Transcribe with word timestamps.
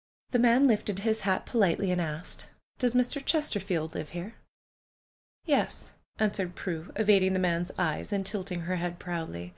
''The 0.30 0.38
man 0.38 0.68
lifted 0.68 1.00
his 1.00 1.22
hat 1.22 1.44
politely, 1.44 1.90
and 1.90 2.00
asked: 2.00 2.50
"Does 2.78 2.92
Mr. 2.94 3.20
Chesterfield 3.24 3.96
live 3.96 4.10
here?" 4.10 4.36
"Yes," 5.44 5.90
answered 6.20 6.54
Prue, 6.54 6.92
evading 6.94 7.32
the 7.32 7.40
man's 7.40 7.72
eyes 7.76 8.12
and 8.12 8.24
tilting 8.24 8.60
her 8.62 8.76
head 8.76 9.00
proudly. 9.00 9.56